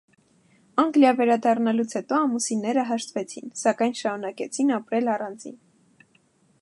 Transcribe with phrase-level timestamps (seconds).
[0.83, 5.61] Անգլիա վերադառնալուց հետո ամուսինները հաշտվեցին, սակայն շարունակեցին ապրել առանձին։